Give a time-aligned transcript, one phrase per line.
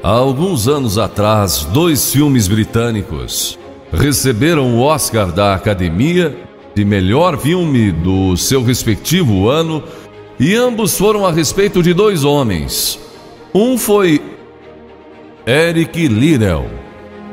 [0.00, 3.58] Há alguns anos atrás, dois filmes britânicos
[3.92, 6.36] receberam o Oscar da Academia
[6.72, 9.82] de melhor filme do seu respectivo ano
[10.38, 13.00] e ambos foram a respeito de dois homens.
[13.52, 14.22] Um foi
[15.44, 16.70] Eric Liddell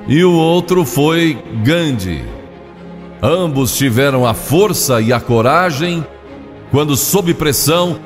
[0.08, 2.24] e o outro foi Gandhi.
[3.22, 6.06] Ambos tiveram a força e a coragem,
[6.72, 8.00] quando sob pressão,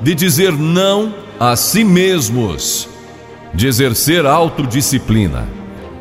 [0.00, 2.95] de dizer não a si mesmos
[3.56, 5.48] de exercer autodisciplina.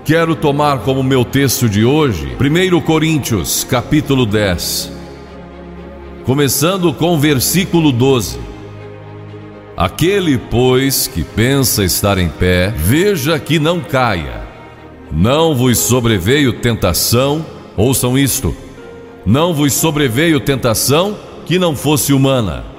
[0.04, 4.92] Quero tomar como meu texto de hoje 1 Coríntios, capítulo 10,
[6.26, 8.38] começando com o versículo 12.
[9.78, 14.44] Aquele, pois, que pensa estar em pé, veja que não caia.
[15.10, 17.46] Não vos sobreveio tentação,
[17.78, 18.54] ouçam isto,
[19.26, 22.75] não vos sobreveio tentação que não fosse humana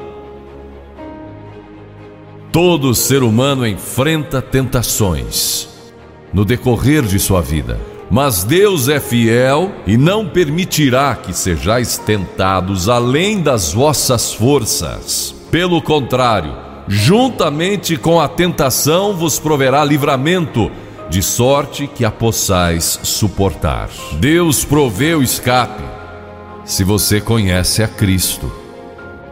[2.56, 5.68] Todo ser humano enfrenta tentações
[6.32, 7.78] no decorrer de sua vida.
[8.10, 15.34] Mas Deus é fiel e não permitirá que sejais tentados além das vossas forças.
[15.50, 16.56] Pelo contrário,
[16.88, 20.70] juntamente com a tentação vos proverá livramento,
[21.10, 23.90] de sorte que a possais suportar.
[24.12, 25.84] Deus provê o escape,
[26.64, 28.50] se você conhece a Cristo.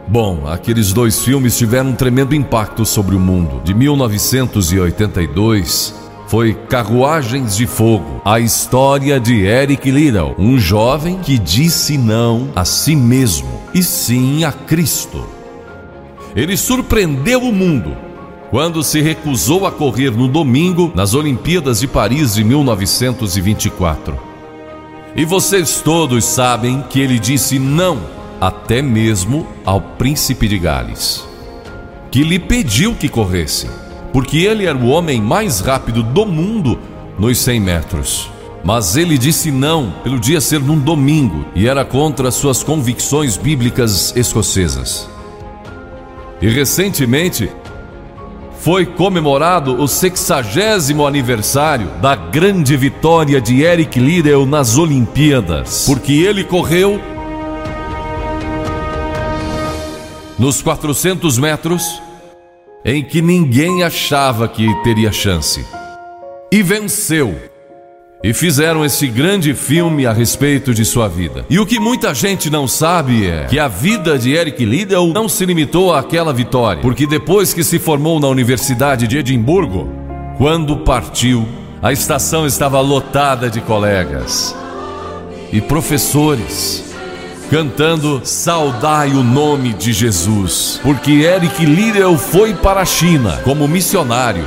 [0.07, 3.59] Bom, aqueles dois filmes tiveram um tremendo impacto sobre o mundo.
[3.63, 5.95] De 1982
[6.27, 12.63] foi Carruagens de Fogo, a história de Eric Liddell, um jovem que disse não a
[12.63, 15.25] si mesmo e sim a Cristo.
[16.35, 17.97] Ele surpreendeu o mundo
[18.51, 24.15] quando se recusou a correr no domingo nas Olimpíadas de Paris de 1924.
[25.15, 31.25] E vocês todos sabem que ele disse não até mesmo ao príncipe de Gales,
[32.11, 33.67] que lhe pediu que corresse,
[34.11, 36.79] porque ele era o homem mais rápido do mundo
[37.17, 38.31] nos 100 metros.
[38.63, 44.15] Mas ele disse não pelo dia ser num domingo e era contra suas convicções bíblicas
[44.15, 45.07] escocesas.
[46.41, 47.49] E recentemente
[48.59, 56.43] foi comemorado o sexagésimo aniversário da grande vitória de Eric Liddell nas Olimpíadas, porque ele
[56.43, 56.99] correu
[60.37, 62.01] nos 400 metros,
[62.83, 65.65] em que ninguém achava que teria chance.
[66.51, 67.35] E venceu.
[68.23, 71.45] E fizeram esse grande filme a respeito de sua vida.
[71.49, 75.29] E o que muita gente não sabe é que a vida de Eric Liddell não
[75.29, 79.89] se limitou àquela vitória, porque depois que se formou na Universidade de Edimburgo,
[80.37, 81.47] quando partiu,
[81.81, 84.55] a estação estava lotada de colegas
[85.51, 86.84] e professores
[87.49, 94.45] cantando Saudai o nome de Jesus, porque Eric Liddell foi para a China como missionário.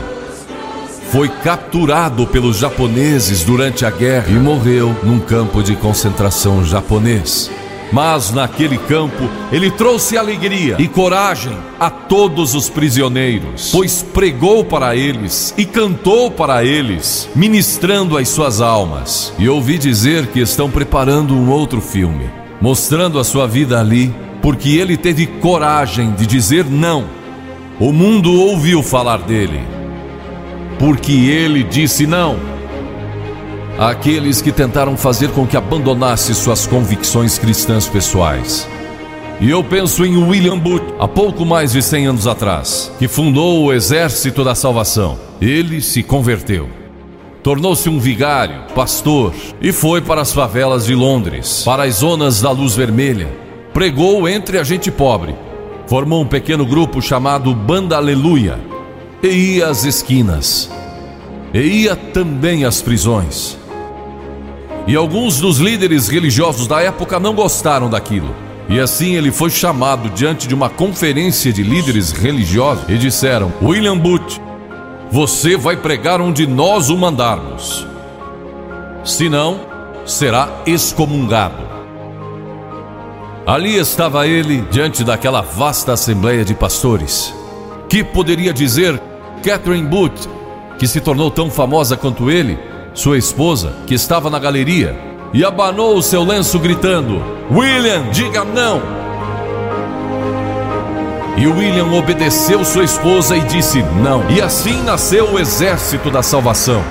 [1.10, 7.50] Foi capturado pelos japoneses durante a guerra e morreu num campo de concentração japonês.
[7.90, 14.94] Mas naquele campo ele trouxe alegria e coragem a todos os prisioneiros, pois pregou para
[14.94, 19.32] eles e cantou para eles, ministrando as suas almas.
[19.38, 22.28] E ouvi dizer que estão preparando um outro filme
[22.60, 27.04] mostrando a sua vida ali, porque ele teve coragem de dizer não.
[27.80, 29.60] O mundo ouviu falar dele,
[30.78, 32.38] porque ele disse não.
[33.78, 38.68] Aqueles que tentaram fazer com que abandonasse suas convicções cristãs pessoais.
[39.40, 43.62] E eu penso em William Booth, há pouco mais de 100 anos atrás, que fundou
[43.62, 45.16] o Exército da Salvação.
[45.40, 46.77] Ele se converteu
[47.42, 52.50] tornou-se um vigário, pastor e foi para as favelas de Londres, para as zonas da
[52.50, 53.28] luz vermelha.
[53.72, 55.34] Pregou entre a gente pobre.
[55.86, 58.58] Formou um pequeno grupo chamado Banda Aleluia
[59.22, 60.70] e ia às esquinas.
[61.54, 63.56] E ia também às prisões.
[64.86, 68.34] E alguns dos líderes religiosos da época não gostaram daquilo.
[68.68, 73.96] E assim ele foi chamado diante de uma conferência de líderes religiosos e disseram: William
[73.96, 74.40] Booth,
[75.10, 77.86] você vai pregar onde nós o mandarmos.
[79.04, 79.60] Senão,
[80.04, 81.66] será excomungado.
[83.46, 87.34] Ali estava ele diante daquela vasta assembleia de pastores.
[87.88, 89.00] Que poderia dizer
[89.42, 90.28] Catherine Booth,
[90.78, 92.58] que se tornou tão famosa quanto ele,
[92.92, 94.94] sua esposa, que estava na galeria,
[95.32, 98.97] e abanou o seu lenço gritando: William, diga não!
[101.40, 104.28] E William obedeceu sua esposa e disse não.
[104.28, 106.82] E assim nasceu o exército da salvação.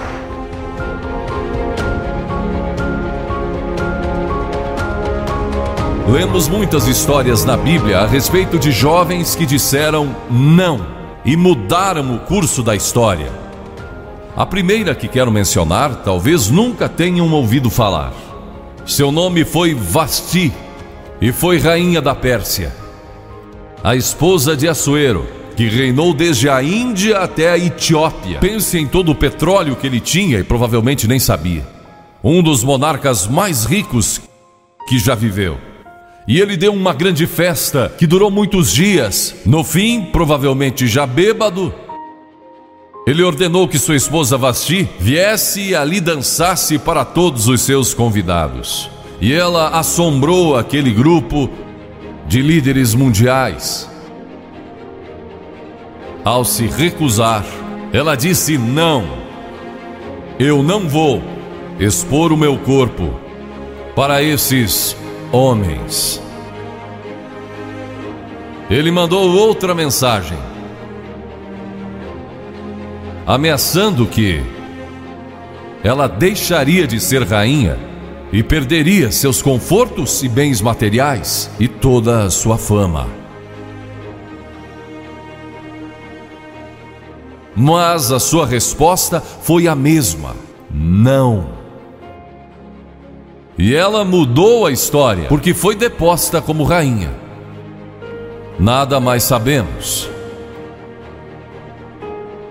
[6.08, 10.80] Lemos muitas histórias na Bíblia a respeito de jovens que disseram não
[11.26, 13.30] e mudaram o curso da história.
[14.34, 18.14] A primeira que quero mencionar, talvez nunca tenham ouvido falar.
[18.86, 20.54] Seu nome foi Vasti
[21.20, 22.87] e foi rainha da Pérsia.
[23.84, 28.40] A esposa de Assuero, que reinou desde a Índia até a Etiópia.
[28.40, 31.66] Pense em todo o petróleo que ele tinha e provavelmente nem sabia.
[32.24, 34.20] Um dos monarcas mais ricos
[34.90, 35.58] que já viveu.
[36.28, 39.36] E ele deu uma grande festa que durou muitos dias.
[39.46, 41.74] No fim, provavelmente já bêbado,
[43.06, 48.90] ele ordenou que sua esposa Vasti viesse e ali dançasse para todos os seus convidados.
[49.22, 51.50] E ela assombrou aquele grupo
[52.28, 53.90] de líderes mundiais.
[56.24, 57.46] Ao se recusar,
[57.94, 59.06] ela disse: Não,
[60.38, 61.24] eu não vou
[61.80, 63.14] expor o meu corpo
[63.96, 64.96] para esses
[65.32, 66.22] homens.
[68.70, 70.38] Ele mandou outra mensagem
[73.26, 74.42] ameaçando que
[75.84, 77.87] ela deixaria de ser rainha
[78.32, 83.08] e perderia seus confortos e bens materiais e toda a sua fama.
[87.56, 90.36] Mas a sua resposta foi a mesma:
[90.70, 91.58] não.
[93.58, 97.12] E ela mudou a história porque foi deposta como rainha.
[98.60, 100.08] Nada mais sabemos.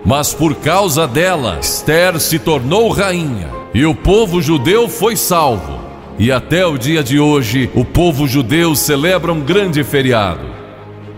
[0.03, 5.79] Mas por causa dela, Esther se tornou rainha e o povo judeu foi salvo.
[6.19, 10.47] E até o dia de hoje, o povo judeu celebra um grande feriado,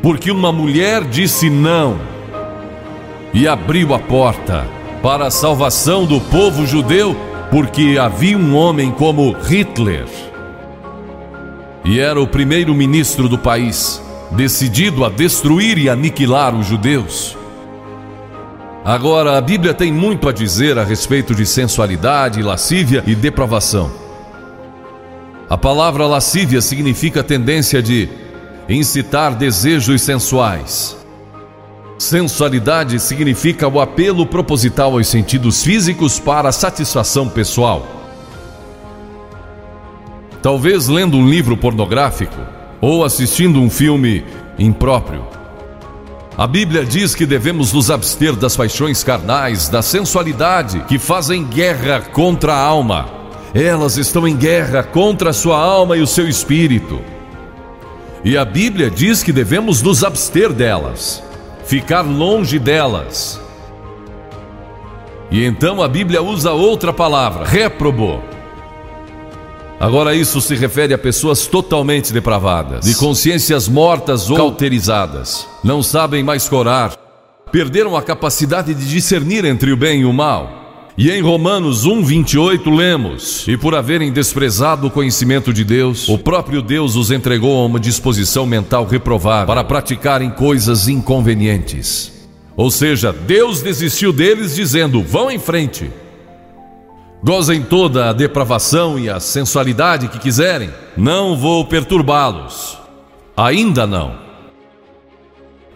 [0.01, 1.97] porque uma mulher disse não
[3.33, 4.67] e abriu a porta
[5.01, 7.15] para a salvação do povo judeu,
[7.49, 10.05] porque havia um homem como Hitler.
[11.85, 14.01] E era o primeiro ministro do país,
[14.31, 17.38] decidido a destruir e aniquilar os judeus.
[18.89, 23.91] Agora, a Bíblia tem muito a dizer a respeito de sensualidade, lascívia e depravação.
[25.47, 28.09] A palavra lascívia significa tendência de
[28.67, 30.97] incitar desejos sensuais.
[31.99, 37.85] Sensualidade significa o apelo proposital aos sentidos físicos para satisfação pessoal.
[40.41, 42.41] Talvez lendo um livro pornográfico
[42.81, 44.25] ou assistindo um filme
[44.57, 45.38] impróprio.
[46.39, 51.99] A Bíblia diz que devemos nos abster das paixões carnais, da sensualidade, que fazem guerra
[51.99, 53.09] contra a alma.
[53.53, 57.01] Elas estão em guerra contra a sua alma e o seu espírito.
[58.23, 61.21] E a Bíblia diz que devemos nos abster delas,
[61.65, 63.37] ficar longe delas.
[65.29, 68.23] E então a Bíblia usa outra palavra, réprobo,
[69.79, 76.21] Agora, isso se refere a pessoas totalmente depravadas, de consciências mortas ou cauterizadas, não sabem
[76.21, 76.97] mais corar,
[77.49, 80.91] perderam a capacidade de discernir entre o bem e o mal.
[80.97, 86.61] E em Romanos 1:28 lemos: "E por haverem desprezado o conhecimento de Deus, o próprio
[86.61, 92.11] Deus os entregou a uma disposição mental reprovável para praticarem coisas inconvenientes."
[92.57, 95.89] Ou seja, Deus desistiu deles dizendo: "Vão em frente."
[97.21, 102.77] Gozem toda a depravação e a sensualidade que quiserem, não vou perturbá-los.
[103.35, 104.15] Ainda não.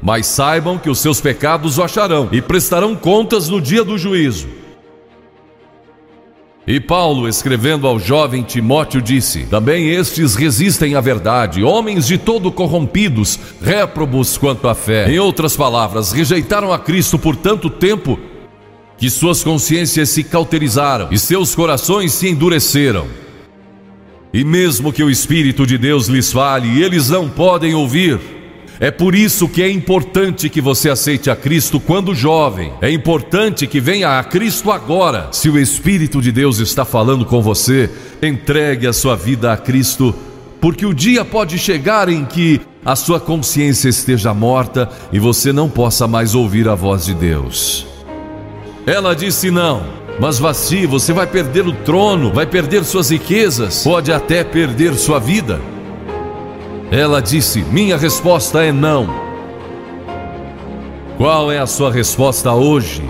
[0.01, 4.47] Mas saibam que os seus pecados o acharão e prestarão contas no dia do juízo.
[6.65, 12.53] E Paulo, escrevendo ao jovem Timóteo, disse: Também estes resistem à verdade, homens de todo
[12.53, 15.11] corrompidos, réprobos quanto à fé.
[15.11, 18.17] Em outras palavras, rejeitaram a Cristo por tanto tempo
[19.03, 23.05] que suas consciências se cauterizaram e seus corações se endureceram.
[24.33, 28.17] E mesmo que o Espírito de Deus lhes fale, eles não podem ouvir.
[28.79, 32.71] É por isso que é importante que você aceite a Cristo quando jovem.
[32.81, 35.27] É importante que venha a Cristo agora.
[35.33, 37.89] Se o Espírito de Deus está falando com você,
[38.21, 40.15] entregue a sua vida a Cristo,
[40.61, 45.69] porque o dia pode chegar em que a sua consciência esteja morta e você não
[45.69, 47.91] possa mais ouvir a voz de Deus.
[48.85, 50.03] Ela disse não.
[50.19, 55.19] Mas Vasti, você vai perder o trono, vai perder suas riquezas, pode até perder sua
[55.19, 55.59] vida.
[56.91, 59.07] Ela disse: Minha resposta é não.
[61.17, 63.03] Qual é a sua resposta hoje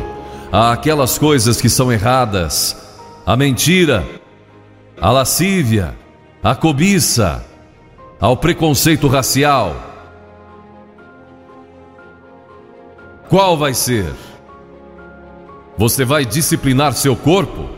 [0.51, 2.77] àquelas coisas que são erradas?
[3.25, 4.05] A mentira,
[5.01, 5.95] a lascívia,
[6.41, 7.43] a cobiça,
[8.19, 9.75] ao preconceito racial?
[13.29, 14.13] Qual vai ser?
[15.77, 17.69] Você vai disciplinar seu corpo?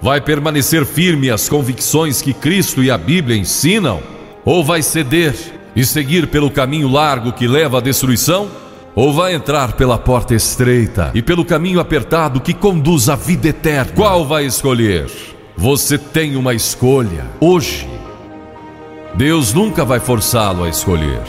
[0.00, 4.00] Vai permanecer firme às convicções que Cristo e a Bíblia ensinam?
[4.44, 5.34] Ou vai ceder
[5.76, 8.48] e seguir pelo caminho largo que leva à destruição?
[8.94, 13.92] ou vai entrar pela porta estreita e pelo caminho apertado que conduz à vida eterna?
[13.94, 15.08] Qual vai escolher?
[15.56, 17.88] Você tem uma escolha hoje.
[19.14, 21.22] Deus nunca vai forçá-lo a escolher.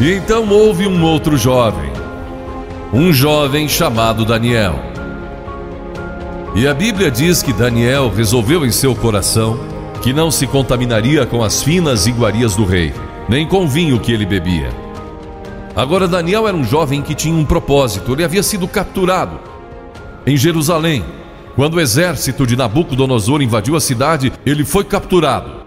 [0.00, 1.90] E então houve um outro jovem,
[2.92, 4.74] um jovem chamado Daniel.
[6.54, 9.58] E a Bíblia diz que Daniel resolveu em seu coração
[10.02, 12.92] que não se contaminaria com as finas iguarias do rei,
[13.28, 14.68] nem com o vinho que ele bebia.
[15.74, 19.40] Agora, Daniel era um jovem que tinha um propósito, ele havia sido capturado
[20.26, 21.02] em Jerusalém.
[21.56, 25.62] Quando o exército de Nabucodonosor invadiu a cidade, ele foi capturado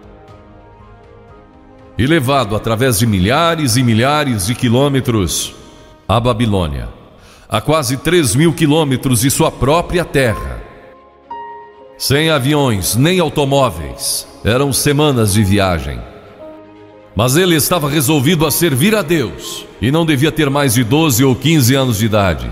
[1.98, 5.56] e levado através de milhares e milhares de quilômetros
[6.08, 6.90] à Babilônia,
[7.50, 10.62] a quase 3 mil quilômetros de sua própria terra.
[11.98, 16.00] Sem aviões nem automóveis, eram semanas de viagem.
[17.16, 21.24] Mas ele estava resolvido a servir a Deus e não devia ter mais de 12
[21.24, 22.52] ou 15 anos de idade.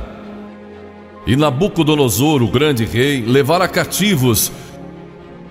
[1.27, 4.51] E Nabucodonosor, o grande rei, levara cativos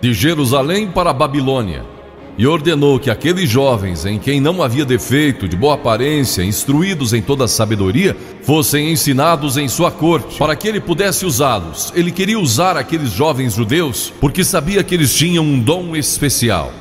[0.01, 1.92] de Jerusalém para a Babilônia
[2.39, 7.21] e ordenou que aqueles jovens, em quem não havia defeito, de boa aparência, instruídos em
[7.21, 11.93] toda sabedoria, fossem ensinados em sua corte, para que ele pudesse usá-los.
[11.95, 16.73] Ele queria usar aqueles jovens judeus porque sabia que eles tinham um dom especial.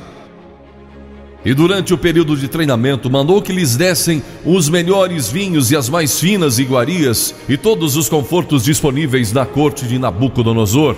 [1.44, 5.88] E durante o período de treinamento, mandou que lhes dessem os melhores vinhos e as
[5.88, 10.94] mais finas iguarias e todos os confortos disponíveis na corte de Nabucodonosor.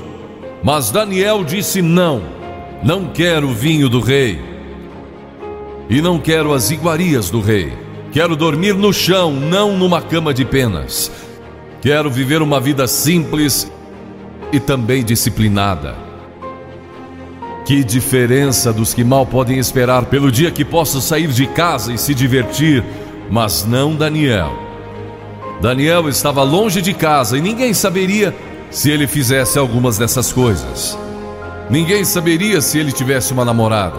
[0.62, 2.43] Mas Daniel disse não.
[2.84, 4.38] Não quero o vinho do rei.
[5.88, 7.72] E não quero as iguarias do rei.
[8.12, 11.10] Quero dormir no chão, não numa cama de penas.
[11.80, 13.72] Quero viver uma vida simples
[14.52, 15.96] e também disciplinada.
[17.64, 21.96] Que diferença dos que mal podem esperar pelo dia que posso sair de casa e
[21.96, 22.84] se divertir,
[23.30, 24.52] mas não Daniel.
[25.62, 28.36] Daniel estava longe de casa e ninguém saberia
[28.70, 30.98] se ele fizesse algumas dessas coisas.
[31.70, 33.98] Ninguém saberia se ele tivesse uma namorada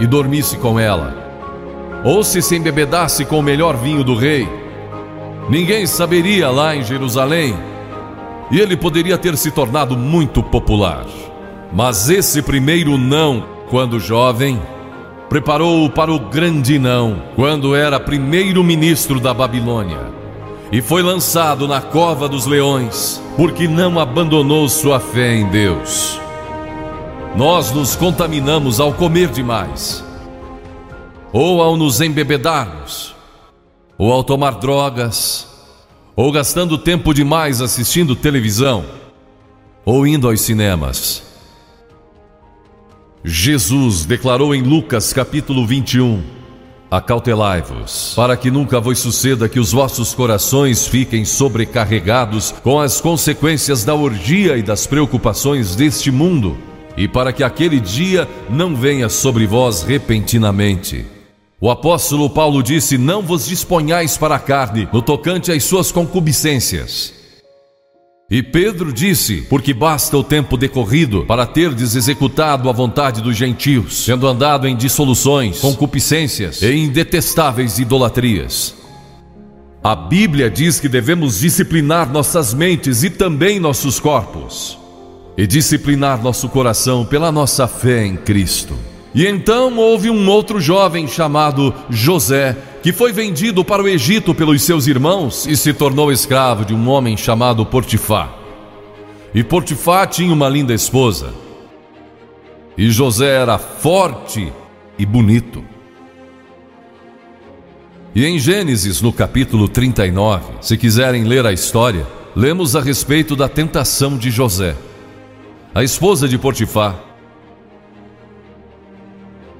[0.00, 1.14] e dormisse com ela,
[2.04, 4.48] ou se se embebedasse com o melhor vinho do rei.
[5.48, 7.54] Ninguém saberia lá em Jerusalém,
[8.50, 11.04] e ele poderia ter se tornado muito popular.
[11.72, 14.60] Mas esse primeiro não, quando jovem,
[15.28, 20.12] preparou-o para o grande não, quando era primeiro-ministro da Babilônia,
[20.72, 26.23] e foi lançado na cova dos leões, porque não abandonou sua fé em Deus.
[27.36, 30.04] Nós nos contaminamos ao comer demais,
[31.32, 33.12] ou ao nos embebedarmos,
[33.98, 35.44] ou ao tomar drogas,
[36.14, 38.84] ou gastando tempo demais assistindo televisão,
[39.84, 41.24] ou indo aos cinemas.
[43.24, 46.22] Jesus declarou em Lucas capítulo 21:
[46.88, 53.82] Acautelai-vos, para que nunca vos suceda que os vossos corações fiquem sobrecarregados com as consequências
[53.84, 56.56] da orgia e das preocupações deste mundo
[56.96, 61.04] e para que aquele dia não venha sobre vós repentinamente.
[61.60, 67.14] O apóstolo Paulo disse: Não vos disponhais para a carne, no tocante às suas concupiscências.
[68.30, 74.04] E Pedro disse: Porque basta o tempo decorrido para terdes executado a vontade dos gentios,
[74.04, 78.74] tendo andado em dissoluções, concupiscências e em detestáveis idolatrias.
[79.82, 84.83] A Bíblia diz que devemos disciplinar nossas mentes e também nossos corpos
[85.36, 88.76] e disciplinar nosso coração pela nossa fé em Cristo.
[89.14, 94.62] E então houve um outro jovem chamado José, que foi vendido para o Egito pelos
[94.62, 98.32] seus irmãos e se tornou escravo de um homem chamado Portifá.
[99.34, 101.32] E Portifá tinha uma linda esposa.
[102.76, 104.52] E José era forte
[104.98, 105.64] e bonito.
[108.14, 113.48] E em Gênesis, no capítulo 39, se quiserem ler a história, lemos a respeito da
[113.48, 114.76] tentação de José
[115.74, 116.96] a esposa de Potifar,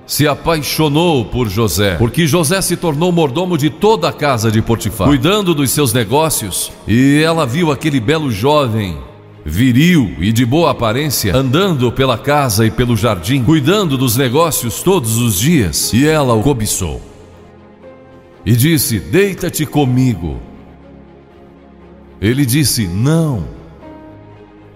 [0.07, 5.09] se apaixonou por José, porque José se tornou mordomo de toda a casa de Potifar,
[5.09, 8.97] cuidando dos seus negócios, e ela viu aquele belo jovem,
[9.45, 15.17] viril e de boa aparência, andando pela casa e pelo jardim, cuidando dos negócios todos
[15.17, 17.03] os dias, e ela o cobiçou.
[18.47, 20.39] E disse: Deita-te comigo.
[22.21, 23.64] Ele disse: Não.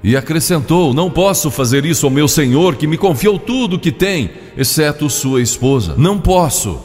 [0.03, 3.93] E acrescentou: Não posso fazer isso ao meu senhor, que me confiou tudo o que
[3.93, 5.95] tem, exceto sua esposa.
[5.97, 6.81] Não posso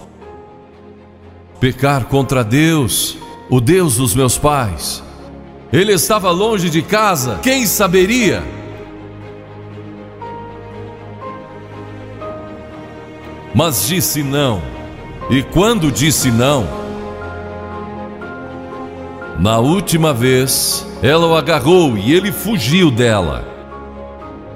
[1.60, 3.18] pecar contra Deus,
[3.50, 5.04] o Deus dos meus pais.
[5.72, 8.44] Ele estava longe de casa, quem saberia?
[13.56, 14.62] Mas disse não.
[15.30, 16.68] E quando disse não,
[19.40, 23.46] Na última vez, ela o agarrou e ele fugiu dela,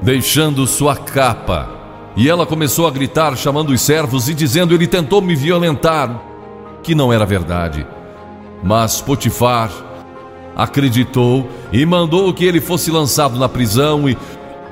[0.02, 1.70] deixando sua capa.
[2.16, 6.22] E ela começou a gritar, chamando os servos e dizendo: Ele tentou me violentar,
[6.82, 7.86] que não era verdade.
[8.64, 9.70] Mas Potifar
[10.56, 14.08] acreditou e mandou que ele fosse lançado na prisão.
[14.08, 14.18] E,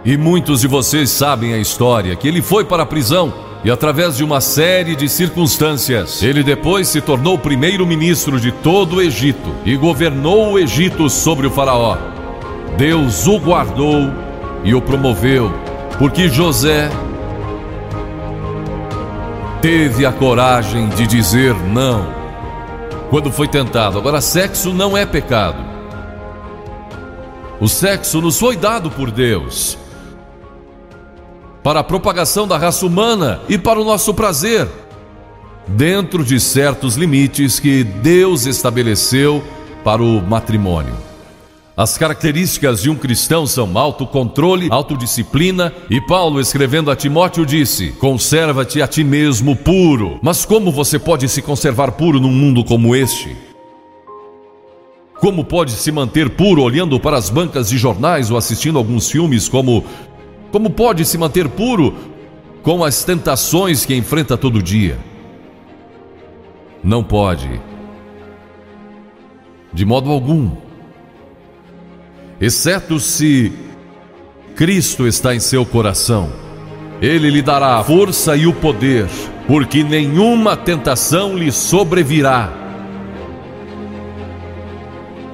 [0.05, 3.33] e muitos de vocês sabem a história: que ele foi para a prisão
[3.65, 9.01] e através de uma série de circunstâncias, ele depois se tornou primeiro-ministro de todo o
[9.01, 11.97] Egito e governou o Egito sobre o Faraó.
[12.77, 14.11] Deus o guardou
[14.63, 15.51] e o promoveu,
[15.97, 16.91] porque José
[19.63, 22.05] teve a coragem de dizer não
[23.09, 23.97] quando foi tentado.
[23.97, 25.57] Agora, sexo não é pecado.
[27.59, 29.75] O sexo nos foi dado por Deus
[31.65, 34.67] para a propagação da raça humana e para o nosso prazer,
[35.67, 39.43] dentro de certos limites que Deus estabeleceu
[39.83, 40.93] para o matrimônio.
[41.75, 48.79] As características de um cristão são autocontrole, autodisciplina, e Paulo, escrevendo a Timóteo, disse: Conserva-te
[48.79, 50.19] a ti mesmo puro.
[50.21, 53.35] Mas como você pode se conservar puro num mundo como este?
[55.19, 59.49] Como pode se manter puro olhando para as bancas de jornais ou assistindo alguns filmes
[59.49, 59.83] como
[60.55, 61.93] como pode se manter puro
[62.63, 64.97] com as tentações que enfrenta todo dia?
[66.81, 67.59] Não pode.
[69.73, 70.51] De modo algum.
[72.39, 73.51] Exceto se
[74.55, 76.31] Cristo está em seu coração.
[77.01, 79.09] Ele lhe dará a força e o poder,
[79.47, 82.49] porque nenhuma tentação lhe sobrevirá.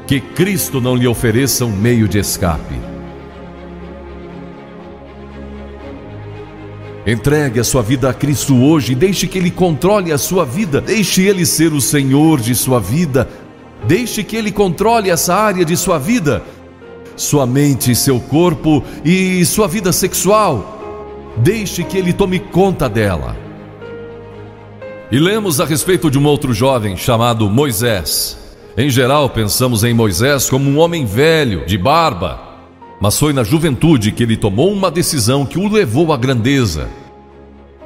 [0.07, 2.90] Que Cristo não lhe ofereça um meio de escape.
[7.05, 11.23] Entregue a sua vida a Cristo hoje, deixe que Ele controle a sua vida, deixe
[11.23, 13.27] Ele ser o Senhor de sua vida,
[13.87, 16.43] deixe que Ele controle essa área de sua vida,
[17.15, 20.77] sua mente, seu corpo e sua vida sexual.
[21.37, 23.35] Deixe que Ele tome conta dela.
[25.11, 28.37] E lemos a respeito de um outro jovem chamado Moisés.
[28.77, 32.50] Em geral, pensamos em Moisés como um homem velho, de barba,
[33.01, 36.87] mas foi na juventude que ele tomou uma decisão que o levou à grandeza.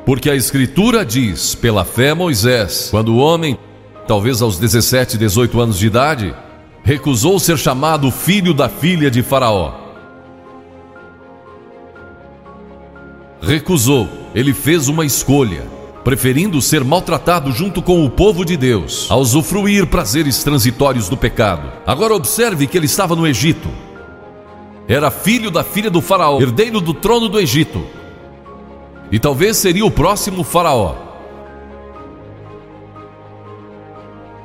[0.05, 3.57] Porque a Escritura diz, pela fé, Moisés, quando o homem,
[4.05, 6.35] talvez aos 17, 18 anos de idade,
[6.83, 9.73] recusou ser chamado filho da filha de Faraó.
[13.41, 15.63] Recusou, ele fez uma escolha,
[16.03, 21.71] preferindo ser maltratado junto com o povo de Deus, a usufruir prazeres transitórios do pecado.
[21.87, 23.69] Agora observe que ele estava no Egito,
[24.87, 27.83] era filho da filha do Faraó, herdeiro do trono do Egito.
[29.11, 30.95] E talvez seria o próximo Faraó.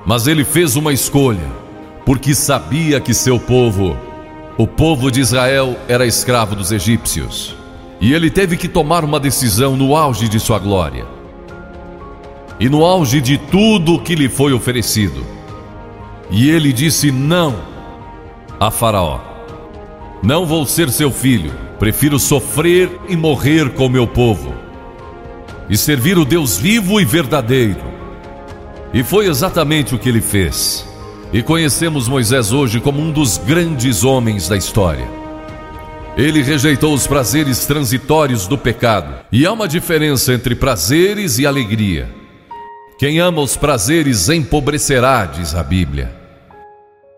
[0.06, 1.46] Mas ele fez uma escolha,
[2.06, 3.96] porque sabia que seu povo,
[4.56, 7.54] o povo de Israel, era escravo dos egípcios.
[8.00, 11.06] E ele teve que tomar uma decisão no auge de sua glória.
[12.58, 15.24] E no auge de tudo que lhe foi oferecido.
[16.30, 17.56] E ele disse não
[18.58, 19.29] a Faraó.
[20.22, 24.54] Não vou ser seu filho, prefiro sofrer e morrer com meu povo,
[25.68, 27.80] e servir o Deus vivo e verdadeiro.
[28.92, 30.86] E foi exatamente o que ele fez.
[31.32, 35.08] E conhecemos Moisés hoje como um dos grandes homens da história.
[36.18, 42.14] Ele rejeitou os prazeres transitórios do pecado, e há uma diferença entre prazeres e alegria.
[42.98, 46.19] Quem ama os prazeres empobrecerá, diz a Bíblia.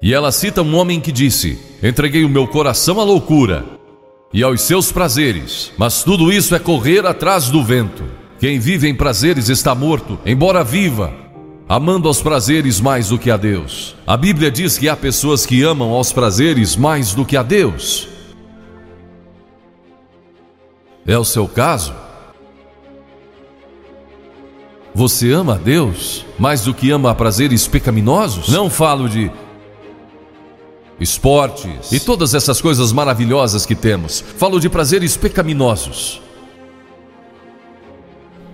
[0.03, 3.65] E ela cita um homem que disse: Entreguei o meu coração à loucura
[4.33, 8.03] e aos seus prazeres, mas tudo isso é correr atrás do vento.
[8.41, 11.15] Quem vive em prazeres está morto, embora viva,
[11.69, 13.95] amando aos prazeres mais do que a Deus.
[14.05, 18.09] A Bíblia diz que há pessoas que amam aos prazeres mais do que a Deus.
[21.07, 21.95] É o seu caso?
[24.93, 28.49] Você ama a Deus mais do que ama a prazeres pecaminosos?
[28.49, 29.31] Não falo de
[31.03, 34.25] esportes e todas essas coisas maravilhosas que temos.
[34.39, 36.21] Falo de prazeres pecaminosos.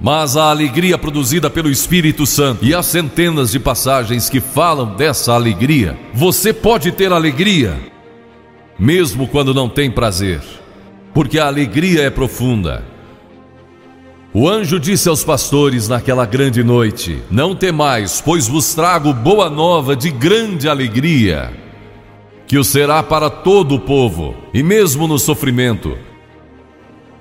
[0.01, 5.33] Mas a alegria produzida pelo Espírito Santo e as centenas de passagens que falam dessa
[5.33, 7.77] alegria, você pode ter alegria,
[8.79, 10.41] mesmo quando não tem prazer,
[11.13, 12.85] porque a alegria é profunda.
[14.33, 19.97] O anjo disse aos pastores naquela grande noite: Não temais, pois vos trago boa nova
[19.97, 21.68] de grande alegria
[22.49, 25.99] que o será para todo o povo, e mesmo no sofrimento.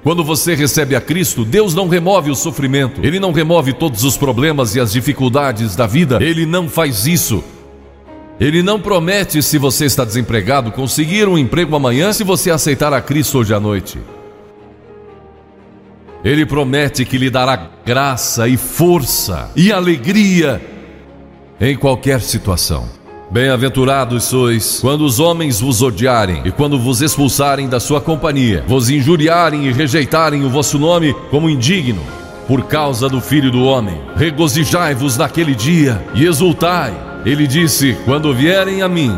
[0.01, 4.15] Quando você recebe a Cristo, Deus não remove o sofrimento, Ele não remove todos os
[4.15, 7.43] problemas e as dificuldades da vida, Ele não faz isso.
[8.39, 13.01] Ele não promete, se você está desempregado, conseguir um emprego amanhã se você aceitar a
[13.01, 13.99] Cristo hoje à noite.
[16.23, 20.61] Ele promete que lhe dará graça e força e alegria
[21.59, 22.87] em qualquer situação.
[23.29, 28.89] Bem-aventurados sois quando os homens vos odiarem e quando vos expulsarem da sua companhia, vos
[28.89, 32.01] injuriarem e rejeitarem o vosso nome como indigno,
[32.47, 34.01] por causa do Filho do Homem.
[34.15, 36.93] Regozijai-vos naquele dia e exultai.
[37.25, 39.13] Ele disse: Quando vierem a mim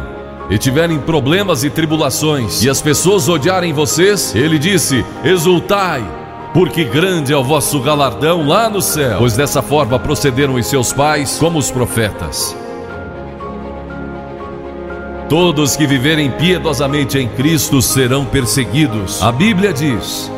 [0.49, 6.03] e tiverem problemas e tribulações, e as pessoas odiarem vocês, ele disse: Exultai,
[6.51, 10.91] porque grande é o vosso galardão lá no céu, pois dessa forma procederam os seus
[10.91, 12.57] pais como os profetas.
[15.29, 19.21] Todos que viverem piedosamente em Cristo serão perseguidos.
[19.21, 20.29] A Bíblia diz: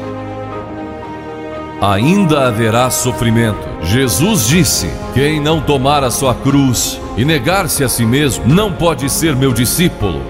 [1.80, 3.66] Ainda haverá sofrimento.
[3.84, 9.10] Jesus disse: Quem não tomar a sua cruz e negar-se a si mesmo não pode
[9.10, 10.22] ser meu discípulo.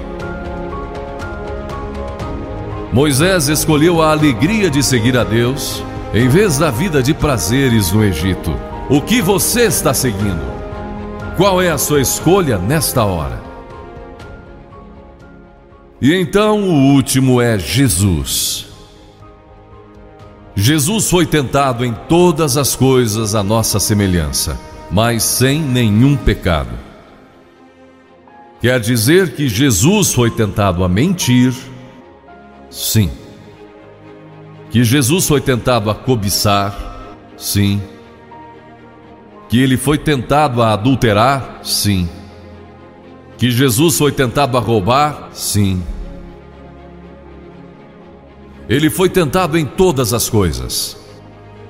[2.94, 8.04] Moisés escolheu a alegria de seguir a Deus em vez da vida de prazeres no
[8.04, 8.56] Egito.
[8.88, 10.52] O que você está seguindo?
[11.36, 13.51] Qual é a sua escolha nesta hora?
[16.02, 18.66] E então o último é Jesus.
[20.56, 24.60] Jesus foi tentado em todas as coisas à nossa semelhança,
[24.90, 26.72] mas sem nenhum pecado.
[28.60, 31.54] Quer dizer que Jesus foi tentado a mentir?
[32.70, 33.12] Sim.
[34.72, 37.16] Que Jesus foi tentado a cobiçar?
[37.38, 37.82] Sim.
[39.50, 41.60] Que ele foi tentado a adulterar?
[41.64, 42.10] Sim.
[43.42, 45.32] Que Jesus foi tentado a roubar?
[45.34, 45.82] Sim.
[48.70, 50.96] Ele foi tentado em todas as coisas.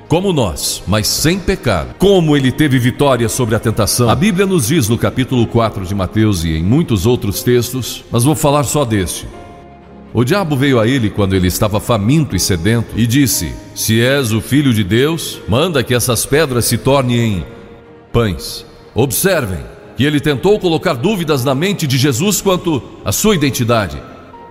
[0.10, 1.96] Como nós, mas sem pecado.
[1.98, 4.10] Como ele teve vitória sobre a tentação?
[4.10, 8.26] A Bíblia nos diz no capítulo 4 de Mateus e em muitos outros textos, mas
[8.26, 9.26] vou falar só deste.
[10.14, 14.34] O diabo veio a ele quando ele estava faminto e sedento e disse: Se és
[14.34, 17.46] o filho de Deus, manda que essas pedras se tornem em
[18.12, 18.66] pães.
[18.94, 19.60] Observem,
[20.02, 24.02] que ele tentou colocar dúvidas na mente de Jesus quanto à sua identidade.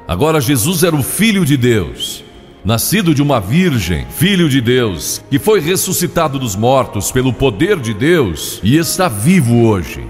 [0.07, 2.23] Agora, Jesus era o Filho de Deus,
[2.65, 7.93] nascido de uma virgem, Filho de Deus, que foi ressuscitado dos mortos pelo poder de
[7.93, 10.07] Deus e está vivo hoje.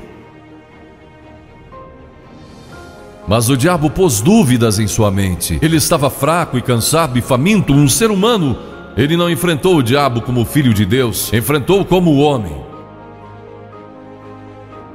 [3.27, 5.59] Mas o diabo pôs dúvidas em sua mente.
[5.63, 8.59] Ele estava fraco e cansado e faminto, um ser humano.
[8.95, 12.60] Ele não enfrentou o diabo como filho de Deus, enfrentou como homem.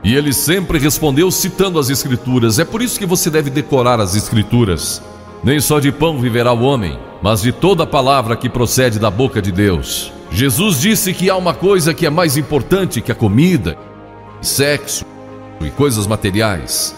[0.06, 2.60] E ele sempre respondeu citando as Escrituras.
[2.60, 5.02] É por isso que você deve decorar as Escrituras.
[5.44, 9.42] Nem só de pão viverá o homem, mas de toda palavra que procede da boca
[9.42, 10.14] de Deus.
[10.30, 13.76] Jesus disse que há uma coisa que é mais importante que a comida,
[14.44, 15.04] sexo
[15.60, 16.96] e coisas materiais.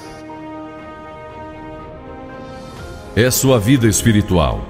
[3.16, 4.66] É sua vida espiritual.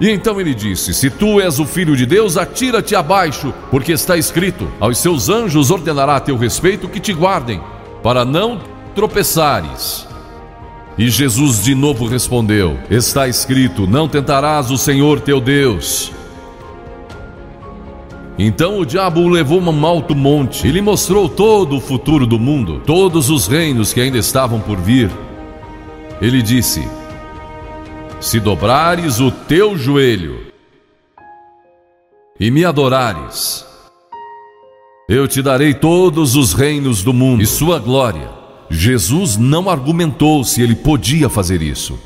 [0.00, 4.16] E então ele disse: Se tu és o filho de Deus, atira-te abaixo, porque está
[4.16, 7.60] escrito: Aos seus anjos ordenará a teu respeito que te guardem,
[8.02, 8.60] para não
[8.94, 10.08] tropeçares.
[10.96, 16.12] E Jesus de novo respondeu: Está escrito: Não tentarás o Senhor teu Deus.
[18.38, 22.26] Então o diabo o levou a um alto monte e lhe mostrou todo o futuro
[22.26, 25.10] do mundo, todos os reinos que ainda estavam por vir.
[26.22, 26.88] Ele disse:
[28.20, 30.46] se dobrares o teu joelho
[32.38, 33.66] e me adorares,
[35.08, 38.30] eu te darei todos os reinos do mundo e sua glória.
[38.68, 41.98] Jesus não argumentou se ele podia fazer isso.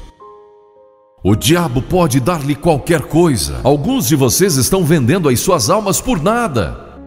[1.22, 3.60] O diabo pode dar-lhe qualquer coisa.
[3.62, 6.98] Alguns de vocês estão vendendo as suas almas por nada,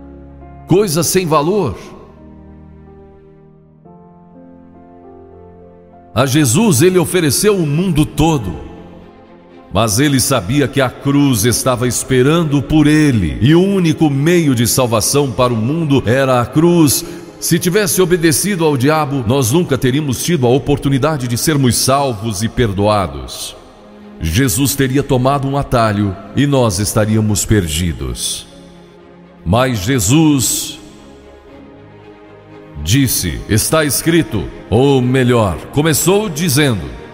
[0.67, 1.75] coisas sem valor.
[6.13, 8.76] A Jesus ele ofereceu o mundo todo.
[9.77, 14.65] Mas ele sabia que a cruz estava esperando por ele, e o único meio de
[14.65, 17.05] salvação para o mundo era a cruz.
[17.39, 22.49] Se tivesse obedecido ao diabo, nós nunca teríamos tido a oportunidade de sermos salvos e
[22.49, 23.55] perdoados.
[24.19, 28.47] Jesus teria tomado um atalho e nós estaríamos perdidos.
[29.45, 30.79] Mas Jesus
[32.83, 37.06] disse: Está escrito, ou melhor, começou dizendo: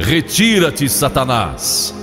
[0.00, 1.94] Retira-te, Satanás.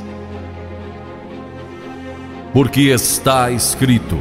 [2.54, 4.20] Porque está escrito: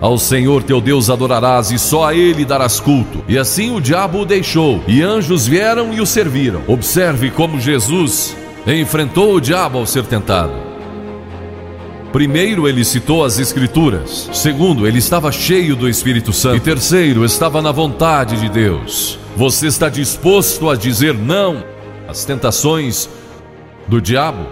[0.00, 3.22] Ao Senhor teu Deus adorarás e só a ele darás culto.
[3.28, 6.62] E assim o diabo o deixou, e anjos vieram e o serviram.
[6.66, 8.34] Observe como Jesus
[8.66, 10.66] enfrentou o diabo ao ser tentado.
[12.12, 14.30] Primeiro, ele citou as Escrituras.
[14.32, 16.56] Segundo, ele estava cheio do Espírito Santo.
[16.56, 19.18] E terceiro, estava na vontade de Deus.
[19.36, 21.75] Você está disposto a dizer não
[22.16, 23.10] às tentações
[23.86, 24.46] do diabo?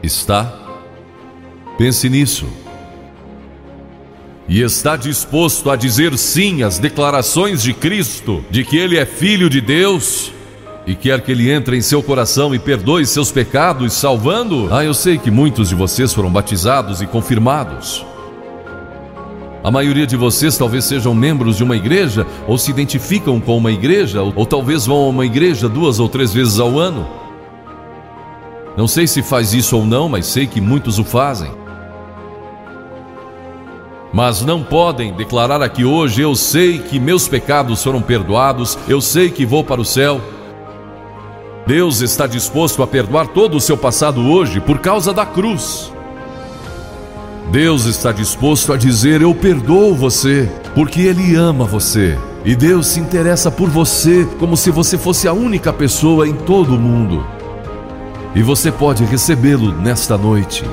[0.00, 0.56] Está?
[1.76, 2.46] Pense nisso.
[4.46, 9.50] E está disposto a dizer sim às declarações de Cristo de que Ele é Filho
[9.50, 10.32] de Deus?
[10.86, 14.68] e quer que ele entre em seu coração e perdoe seus pecados, salvando?
[14.70, 18.04] Ah, eu sei que muitos de vocês foram batizados e confirmados.
[19.64, 23.72] A maioria de vocês talvez sejam membros de uma igreja, ou se identificam com uma
[23.72, 27.08] igreja, ou, talvez vão a uma igreja duas ou três vezes ao ano.
[28.76, 31.50] Não sei se faz isso ou não, mas sei que muitos o fazem.
[34.12, 39.30] Mas não podem declarar aqui hoje: eu sei que meus pecados foram perdoados, eu sei
[39.30, 40.20] que vou para o céu.
[41.66, 45.93] Deus está disposto a perdoar todo o seu passado hoje por causa da cruz.
[47.50, 52.18] Deus está disposto a dizer: Eu perdoo você, porque Ele ama você.
[52.44, 56.74] E Deus se interessa por você como se você fosse a única pessoa em todo
[56.74, 57.24] o mundo.
[58.34, 60.64] E você pode recebê-lo nesta noite.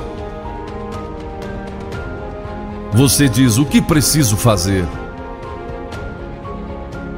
[2.92, 4.84] Você diz: O que preciso fazer?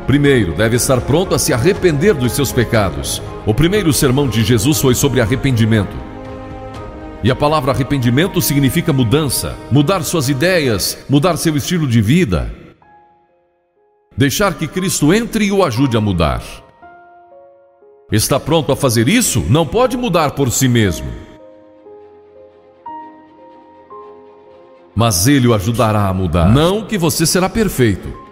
[0.07, 3.23] Primeiro, deve estar pronto a se arrepender dos seus pecados.
[3.47, 6.14] O primeiro sermão de Jesus foi sobre arrependimento.
[7.25, 12.55] E a palavra arrependimento significa mudança, mudar suas ideias, mudar seu estilo de vida.
[14.15, 16.43] Deixar que Cristo entre e o ajude a mudar.
[18.13, 19.41] Está pronto a fazer isso?
[19.49, 21.11] Não pode mudar por si mesmo.
[24.95, 26.51] Mas Ele o ajudará a mudar.
[26.51, 28.24] Não que você será perfeito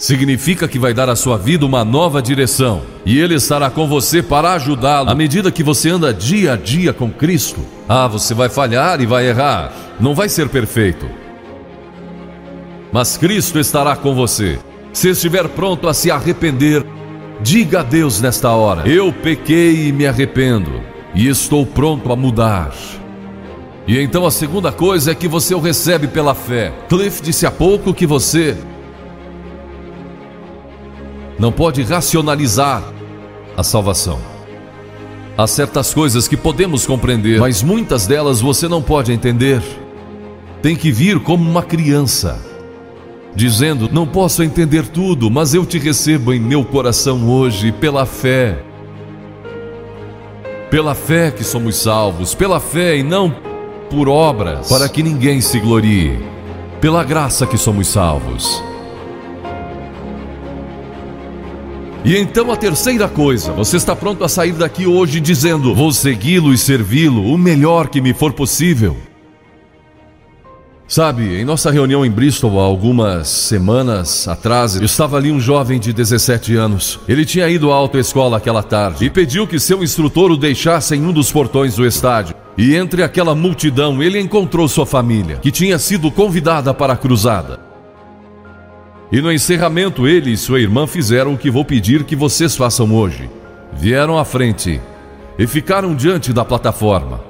[0.00, 4.22] significa que vai dar à sua vida uma nova direção e Ele estará com você
[4.22, 7.60] para ajudá-lo à medida que você anda dia a dia com Cristo.
[7.86, 11.06] Ah, você vai falhar e vai errar, não vai ser perfeito.
[12.90, 14.58] Mas Cristo estará com você.
[14.90, 16.84] Se estiver pronto a se arrepender,
[17.42, 20.80] diga a Deus nesta hora: Eu pequei e me arrependo,
[21.14, 22.72] e estou pronto a mudar.
[23.86, 26.72] E então a segunda coisa é que você o recebe pela fé.
[26.88, 28.56] Cliff disse há pouco que você
[31.40, 32.84] não pode racionalizar
[33.56, 34.18] a salvação.
[35.38, 39.62] Há certas coisas que podemos compreender, mas muitas delas você não pode entender.
[40.60, 42.38] Tem que vir como uma criança,
[43.34, 48.62] dizendo: Não posso entender tudo, mas eu te recebo em meu coração hoje pela fé.
[50.70, 53.34] Pela fé que somos salvos, pela fé e não
[53.90, 56.20] por obras, para que ninguém se glorie.
[56.82, 58.62] Pela graça que somos salvos.
[62.02, 66.52] E então a terceira coisa, você está pronto a sair daqui hoje dizendo: Vou segui-lo
[66.52, 68.96] e servi-lo o melhor que me for possível.
[70.88, 75.92] Sabe, em nossa reunião em Bristol há algumas semanas atrás, estava ali um jovem de
[75.92, 76.98] 17 anos.
[77.06, 81.04] Ele tinha ido à autoescola aquela tarde e pediu que seu instrutor o deixasse em
[81.04, 82.34] um dos portões do estádio.
[82.58, 87.69] E entre aquela multidão ele encontrou sua família, que tinha sido convidada para a cruzada.
[89.12, 92.94] E no encerramento, ele e sua irmã fizeram o que vou pedir que vocês façam
[92.94, 93.28] hoje.
[93.72, 94.80] Vieram à frente
[95.38, 97.20] e ficaram diante da plataforma,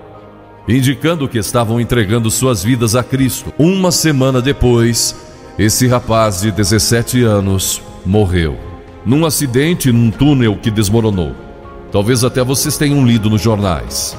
[0.68, 3.52] indicando que estavam entregando suas vidas a Cristo.
[3.58, 5.16] Uma semana depois,
[5.58, 8.70] esse rapaz de 17 anos morreu
[9.04, 11.34] num acidente num túnel que desmoronou.
[11.90, 14.16] Talvez até vocês tenham lido nos jornais.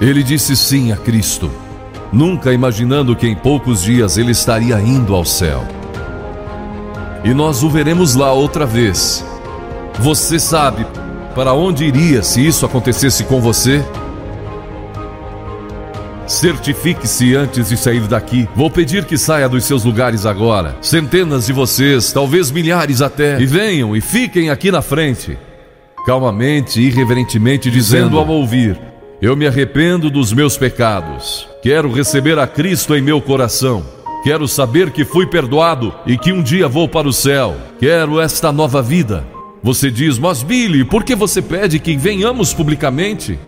[0.00, 1.50] Ele disse sim a Cristo
[2.12, 5.66] nunca imaginando que em poucos dias ele estaria indo ao céu.
[7.24, 9.24] E nós o veremos lá outra vez.
[9.98, 10.86] Você sabe
[11.34, 13.82] para onde iria se isso acontecesse com você?
[16.26, 18.48] Certifique-se antes de sair daqui.
[18.56, 20.76] Vou pedir que saia dos seus lugares agora.
[20.80, 25.38] Centenas de vocês, talvez milhares até, e venham e fiquem aqui na frente.
[26.06, 28.80] Calmamente e irreverentemente dizendo ao ouvir:
[29.22, 31.46] Eu me arrependo dos meus pecados.
[31.62, 33.84] Quero receber a Cristo em meu coração.
[34.24, 37.56] Quero saber que fui perdoado e que um dia vou para o céu.
[37.78, 39.24] Quero esta nova vida.
[39.62, 43.38] Você diz, mas Billy, por que você pede que venhamos publicamente?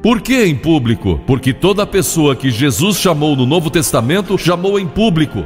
[0.00, 1.20] Por que em público?
[1.26, 5.44] Porque toda pessoa que Jesus chamou no Novo Testamento chamou em público.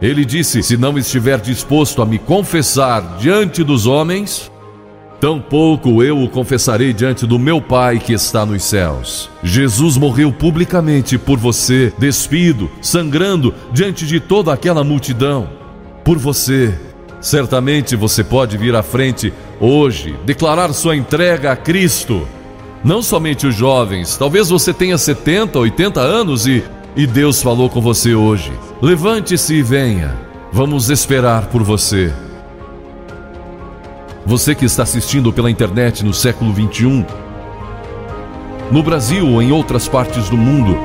[0.00, 4.52] Ele disse: Se não estiver disposto a me confessar diante dos homens,
[5.24, 9.30] Tampouco eu o confessarei diante do meu Pai que está nos céus.
[9.42, 15.48] Jesus morreu publicamente por você, despido, sangrando diante de toda aquela multidão.
[16.04, 16.78] Por você.
[17.22, 22.28] Certamente você pode vir à frente hoje, declarar sua entrega a Cristo
[22.84, 26.62] Não somente os jovens, talvez você tenha 70, 80 anos e,
[26.94, 28.52] e Deus falou com você hoje.
[28.82, 30.14] Levante-se e venha.
[30.52, 32.12] Vamos esperar por você.
[34.26, 37.04] Você que está assistindo pela internet no século 21,
[38.70, 40.78] no Brasil ou em outras partes do mundo,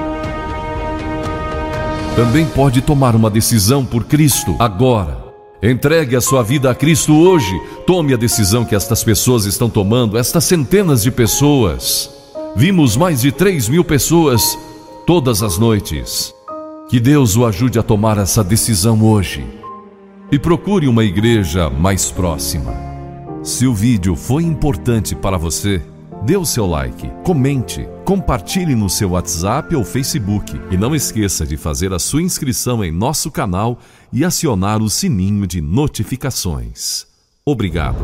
[2.18, 5.24] também pode tomar uma decisão por Cristo agora.
[5.64, 7.54] Entregue a sua vida a Cristo hoje.
[7.88, 12.10] Tome a decisão que estas pessoas estão tomando, estas centenas de pessoas.
[12.58, 14.58] Vimos mais de 3 mil pessoas
[15.08, 16.34] todas as noites.
[16.90, 19.46] Que Deus o ajude a tomar essa decisão hoje.
[20.30, 22.89] E procure uma igreja mais próxima.
[23.42, 25.82] Se o vídeo foi importante para você,
[26.26, 31.56] dê o seu like, comente, compartilhe no seu WhatsApp ou Facebook e não esqueça de
[31.56, 33.80] fazer a sua inscrição em nosso canal
[34.12, 37.08] e acionar o sininho de notificações.
[37.46, 37.98] Obrigado.